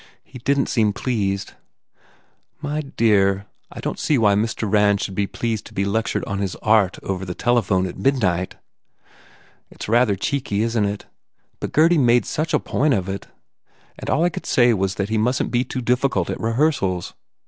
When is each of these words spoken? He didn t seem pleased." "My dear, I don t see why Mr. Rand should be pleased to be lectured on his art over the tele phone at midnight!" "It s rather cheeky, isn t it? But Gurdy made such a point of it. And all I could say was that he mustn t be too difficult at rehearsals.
He 0.23 0.39
didn 0.39 0.65
t 0.65 0.69
seem 0.71 0.93
pleased." 0.95 1.53
"My 2.59 2.81
dear, 2.81 3.45
I 3.71 3.79
don 3.81 3.93
t 3.97 4.01
see 4.01 4.17
why 4.17 4.33
Mr. 4.33 4.67
Rand 4.67 4.99
should 4.99 5.13
be 5.13 5.27
pleased 5.27 5.67
to 5.67 5.75
be 5.75 5.85
lectured 5.85 6.25
on 6.25 6.39
his 6.39 6.55
art 6.55 6.97
over 7.03 7.23
the 7.23 7.35
tele 7.35 7.61
phone 7.61 7.85
at 7.85 7.99
midnight!" 7.99 8.55
"It 9.77 9.83
s 9.83 9.87
rather 9.87 10.15
cheeky, 10.15 10.63
isn 10.63 10.85
t 10.85 10.89
it? 10.89 11.05
But 11.59 11.71
Gurdy 11.71 11.99
made 11.99 12.25
such 12.25 12.51
a 12.51 12.59
point 12.59 12.95
of 12.95 13.07
it. 13.07 13.27
And 13.99 14.09
all 14.09 14.23
I 14.23 14.29
could 14.29 14.47
say 14.47 14.73
was 14.73 14.95
that 14.95 15.09
he 15.09 15.19
mustn 15.19 15.49
t 15.49 15.51
be 15.51 15.63
too 15.63 15.81
difficult 15.81 16.31
at 16.31 16.39
rehearsals. 16.39 17.13